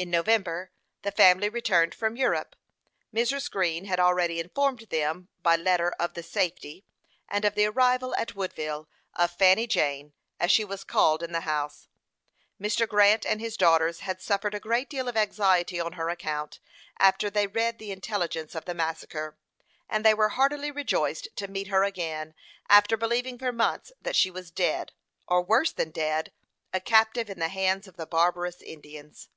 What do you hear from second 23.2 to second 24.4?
for months that she